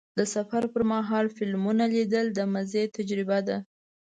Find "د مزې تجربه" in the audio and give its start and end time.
2.33-3.39